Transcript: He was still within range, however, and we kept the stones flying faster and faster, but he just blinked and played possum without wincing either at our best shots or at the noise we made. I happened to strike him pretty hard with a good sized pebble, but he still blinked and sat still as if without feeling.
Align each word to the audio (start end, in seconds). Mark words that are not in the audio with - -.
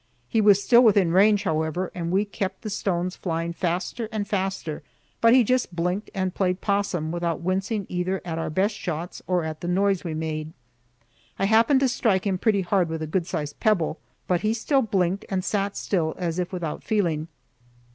He 0.27 0.41
was 0.41 0.59
still 0.63 0.81
within 0.81 1.11
range, 1.11 1.43
however, 1.43 1.91
and 1.93 2.09
we 2.09 2.25
kept 2.25 2.63
the 2.63 2.71
stones 2.71 3.15
flying 3.15 3.53
faster 3.53 4.09
and 4.11 4.27
faster, 4.27 4.81
but 5.21 5.31
he 5.31 5.43
just 5.43 5.75
blinked 5.75 6.09
and 6.15 6.33
played 6.33 6.59
possum 6.59 7.11
without 7.11 7.41
wincing 7.41 7.85
either 7.87 8.19
at 8.25 8.39
our 8.39 8.49
best 8.49 8.73
shots 8.73 9.21
or 9.27 9.43
at 9.43 9.61
the 9.61 9.67
noise 9.67 10.03
we 10.03 10.15
made. 10.15 10.53
I 11.37 11.45
happened 11.45 11.81
to 11.81 11.87
strike 11.87 12.25
him 12.25 12.39
pretty 12.39 12.61
hard 12.61 12.89
with 12.89 13.03
a 13.03 13.05
good 13.05 13.27
sized 13.27 13.59
pebble, 13.59 13.99
but 14.27 14.41
he 14.41 14.55
still 14.55 14.81
blinked 14.81 15.25
and 15.29 15.45
sat 15.45 15.77
still 15.77 16.15
as 16.17 16.39
if 16.39 16.51
without 16.51 16.83
feeling. 16.83 17.27